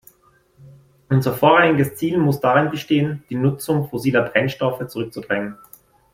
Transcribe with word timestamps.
Unser 1.09 1.31
vorrangiges 1.35 1.95
Ziel 1.95 2.17
muss 2.17 2.39
darin 2.39 2.71
bestehen, 2.71 3.23
die 3.29 3.35
Nutzung 3.35 3.87
fossiler 3.87 4.23
Brennstoffe 4.23 4.87
zurückzudrängen. 4.87 5.59